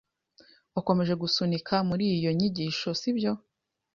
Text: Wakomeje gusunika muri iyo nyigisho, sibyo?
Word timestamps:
Wakomeje 0.73 1.13
gusunika 1.23 1.75
muri 1.89 2.03
iyo 2.17 2.31
nyigisho, 2.37 2.89
sibyo? 2.99 3.31